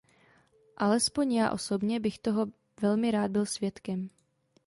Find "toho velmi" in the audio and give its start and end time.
2.19-3.11